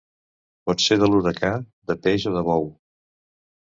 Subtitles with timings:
[0.69, 1.53] Pot ser de l'huracà,
[1.93, 2.71] de peix o de bou.